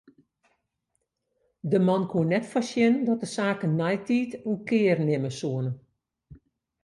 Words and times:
De 1.71 1.79
man 1.87 2.03
koe 2.11 2.25
net 2.29 2.45
foarsjen 2.51 2.95
dat 3.07 3.19
de 3.21 3.29
saken 3.37 3.71
neitiid 3.79 4.31
in 4.49 4.57
kear 4.67 4.99
nimme 5.07 5.31
soene. 5.39 5.71